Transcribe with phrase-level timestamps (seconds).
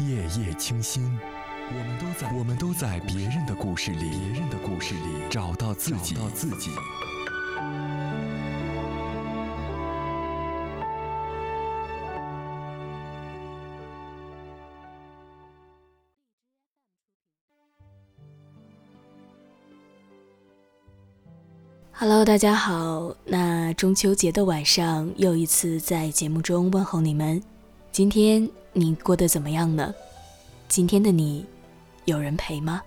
[0.00, 1.18] 夜夜清心，
[1.70, 6.70] 我们都在我们都在别人的故事里，别人的故事里找到自己，找到自己。
[21.92, 23.12] Hello，大家好。
[23.24, 27.42] 那中秋节的晚上，又一次在节目中问候你们。
[27.90, 29.94] 今天你过得怎么样呢？
[30.68, 31.44] 今天的你，
[32.04, 32.82] 有人陪吗？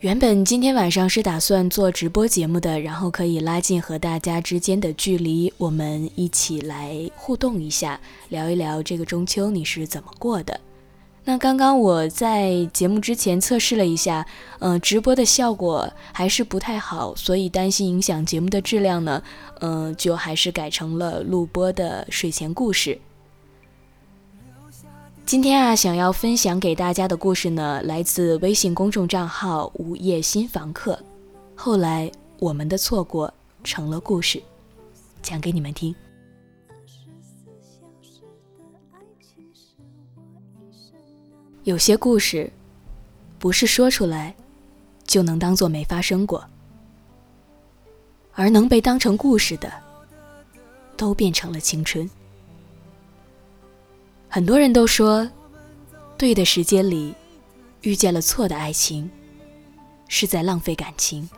[0.00, 10.60] 原本今天晚上是打算做直播节目的，然后可以拉近和大家之间的距离，我们一起来互动一下，聊一聊这个中秋你是怎么过的。
[11.24, 14.26] 那刚刚我在节目之前测试了一下，
[14.58, 19.22] 嗯，直播的效果还是不太好，所以担心影响节目的质量呢，
[19.60, 22.98] 嗯，就还是改成了录播的睡前故事。
[25.24, 30.98] 今天啊，想要分享给大家的故事呢，来自微信公众账号“午夜新房客”。
[31.54, 34.42] 后来，我们的错过成了故事，
[35.22, 35.94] 讲给你们听。
[36.68, 38.20] 二十四小时
[38.58, 39.76] 的爱情是
[41.64, 42.52] 有些故事，
[43.38, 44.34] 不是说出来
[45.04, 46.44] 就能当做没发生过，
[48.32, 49.72] 而能被当成故事的，
[50.96, 52.08] 都变成了青春。
[54.28, 55.30] 很多人都说，
[56.18, 57.14] 对的时间里
[57.82, 59.08] 遇见了错的爱情，
[60.08, 61.28] 是在浪费感情。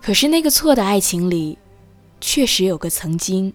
[0.00, 1.58] 可是那个错的爱情里，
[2.20, 3.52] 确实有个曾经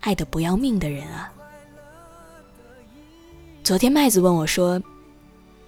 [0.00, 1.32] 爱的不要命的人啊。
[3.68, 4.82] 昨天麦子问我说：“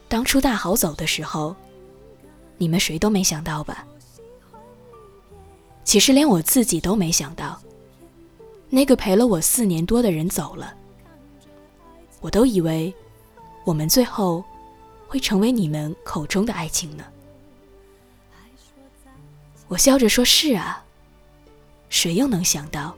[0.09, 1.55] 当初大豪走的时候，
[2.56, 3.87] 你们谁都没想到吧？”
[5.84, 7.61] 其实连我自己都没想到，
[8.71, 10.75] 那个陪了我四年多的人走了。
[12.23, 12.91] 我都以为，
[13.66, 14.43] 我们最后
[15.06, 17.05] 会成为你们口中的爱情呢。
[19.69, 20.83] 我笑着说：“是啊，
[21.91, 22.97] 谁又能想到，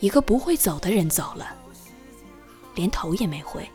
[0.00, 1.54] 一个不会走的人走了。”
[2.78, 3.68] 连头也没回，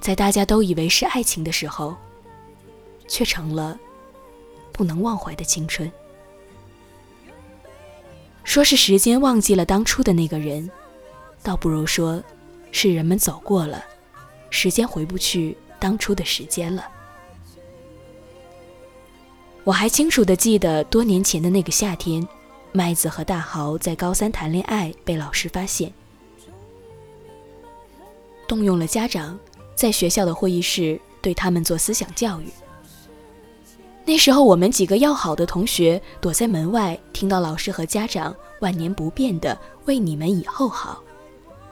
[0.00, 1.94] 在大家都以为是爱情的时候，
[3.06, 3.78] 却成了
[4.72, 5.92] 不能忘怀的青春。
[8.44, 10.70] 说是时间忘记了当初的那个人，
[11.42, 12.22] 倒不如说
[12.72, 13.84] 是人们走过了，
[14.48, 16.88] 时间回不去当初的时间了。
[19.64, 22.26] 我还清楚的记得多年前的那个夏天，
[22.72, 25.92] 麦子和大豪在高三谈恋爱，被老师发现。
[28.46, 29.38] 动用了家长，
[29.74, 32.46] 在学校的会议室对他们做思想教育。
[34.04, 41.02] 那时候，我们几个要好的同学躲在门外，听到老师和家长万年不变的为你们以后好，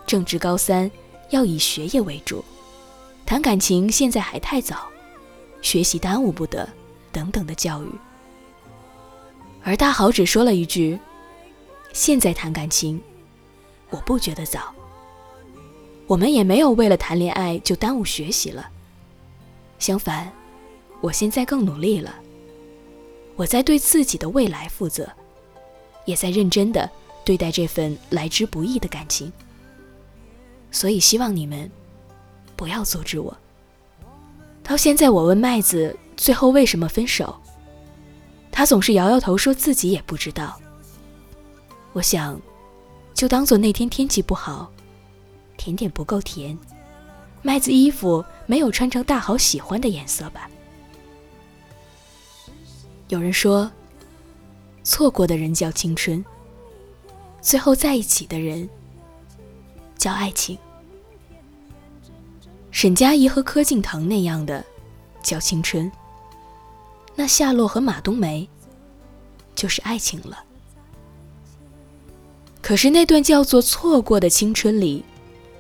[0.07, 0.91] 正值高三，
[1.29, 2.43] 要以学业为主，
[3.27, 4.89] 谈感情现在还太早，
[5.61, 6.67] 学习耽误不得，
[7.13, 7.89] 等等的教育。
[9.63, 10.99] 而大豪只说了一句
[11.93, 13.01] ：“现在谈感情，
[13.91, 14.75] 我不觉得早。”
[16.13, 18.69] 我们也没有为了谈恋爱就耽误学习了。
[19.79, 20.31] 相反，
[21.01, 22.15] 我现在更努力了。
[23.35, 25.09] 我在对自己的未来负责，
[26.05, 26.91] 也在认真的
[27.25, 29.33] 对待这份来之不易的感情。
[30.71, 31.71] 所以希望你们
[32.57, 33.35] 不要阻止我。
[34.63, 37.35] 到现在，我问麦子最后为什么分手，
[38.51, 40.61] 他总是摇摇头，说自己也不知道。
[41.95, 42.39] 我想，
[43.15, 44.71] 就当做那天天气不好。
[45.63, 46.59] 甜点不够甜，
[47.41, 50.51] 麦子衣服没有穿成大豪喜欢的颜色吧？
[53.07, 53.71] 有人说，
[54.83, 56.25] 错过的人叫青春，
[57.41, 58.69] 最后在一起的人
[59.97, 60.59] 叫爱情。
[62.73, 64.65] 沈佳宜和柯敬腾那样的
[65.23, 65.89] 叫青春，
[67.15, 68.49] 那夏洛和马冬梅
[69.55, 70.43] 就是爱情了。
[72.61, 75.05] 可是那段叫做错过的青春里。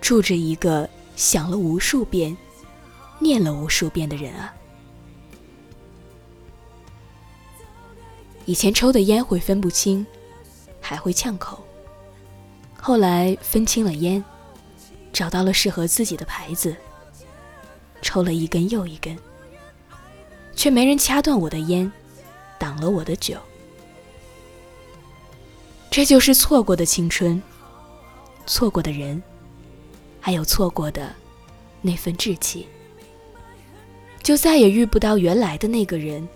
[0.02, 2.37] 住着一个想了无数遍、
[3.20, 4.52] 念了无数遍的人啊！
[8.44, 10.04] 以前抽的烟会分不清，
[10.81, 11.64] 还会呛口。
[12.76, 14.22] 后来分清了烟，
[15.12, 16.76] 找到了适合自己的牌子，
[18.02, 19.16] 抽了一根又一根，
[20.56, 21.90] 却没人掐断我的烟，
[22.58, 23.37] 挡了我的酒。
[25.90, 27.40] 这就是错过的青春，
[28.46, 29.22] 错过的人。
[30.24, 31.12] 还有错过的
[31.80, 32.69] 那份稚气，
[34.22, 36.26] 就再也遇不到原来的那个人，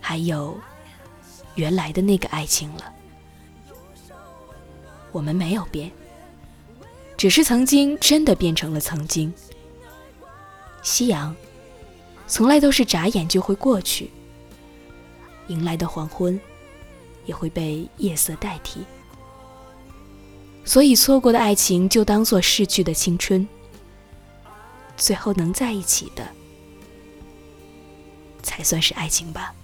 [0.00, 0.56] 还有
[1.56, 2.94] 原来的那个爱情了。
[5.10, 5.90] 我们没有变，
[7.16, 9.34] 只是曾经真的变成了曾经。
[10.82, 11.34] 夕阳，
[12.28, 14.08] 从来都是眨眼就会过去，
[15.48, 16.40] 迎来的黄昏，
[17.24, 18.84] 也会被夜色代替。
[20.66, 23.48] 所以，错过的爱情就当做逝去的青春。
[24.96, 26.26] 最后能在一起的，
[28.42, 29.54] 才算是爱情吧。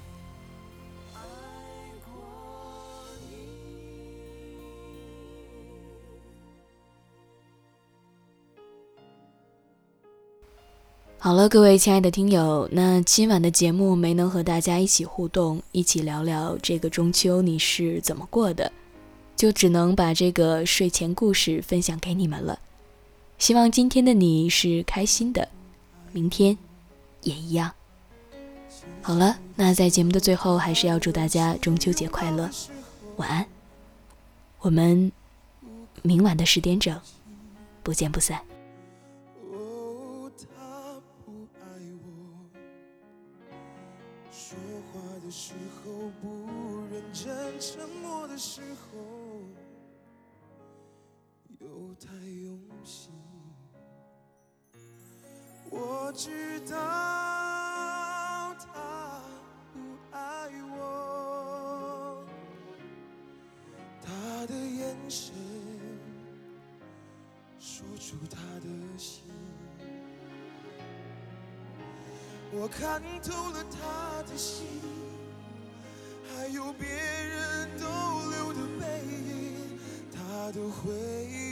[11.19, 18.71] 好了，各位亲爱的听友，那今晚的节目没能和大家一起互动，一起聊聊这个中秋你是怎么过的，
[19.43, 22.61] 就只能把这个睡前故事分享给你们了。
[23.39, 25.49] 希望今天的你是开心的，
[26.13, 26.57] 明天
[27.23, 27.73] 也一样。
[29.01, 32.49] 好了，那在节目的最后，还是要祝大家中秋节快乐，
[33.17, 33.45] 晚安。
[34.61, 35.11] 我们
[36.03, 36.97] 明晚的十点整，
[37.83, 38.41] 不见不散。
[51.63, 52.13] 又太
[52.43, 53.13] 用心
[55.71, 56.77] 我知道
[58.59, 59.23] 他
[59.73, 59.79] 不
[60.11, 62.27] 爱我，
[64.03, 64.11] 他
[64.47, 65.33] 的眼神
[67.59, 68.69] 说出他的
[68.99, 69.23] 心，
[72.53, 74.67] 我看透了他的心，
[76.29, 77.87] 还有别人逗
[78.31, 79.79] 留的背影，
[80.13, 80.93] 他的回
[81.31, 81.52] 忆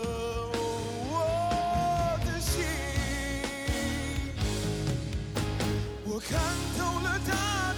[6.29, 6.39] 看
[6.77, 7.29] 透了他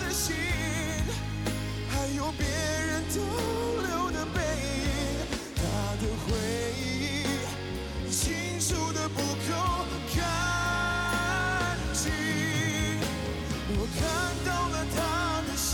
[0.03, 0.35] 的心。
[1.89, 3.21] 还有别人逗
[3.81, 4.75] 留的背影，
[5.55, 5.61] 他
[6.01, 6.27] 的回
[6.79, 6.81] 忆
[8.11, 9.51] 清楚的不够
[10.15, 10.21] 干
[11.93, 12.01] 净。
[13.75, 14.01] 我看
[14.45, 14.97] 到了他
[15.47, 15.71] 的心，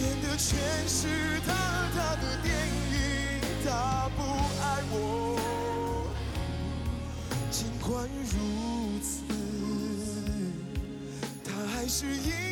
[0.00, 0.48] 演的全
[0.88, 1.54] 是他和
[1.94, 2.94] 他的电影。
[3.64, 3.68] 他
[4.16, 4.18] 不
[4.62, 4.94] 爱我，
[7.50, 8.85] 尽管如
[11.98, 12.45] 是一。